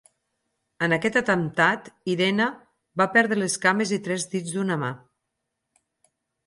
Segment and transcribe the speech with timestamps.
[0.85, 2.49] En aquest atemptat, Irene
[3.03, 4.93] va perdre les cames i tres dits d'una mà.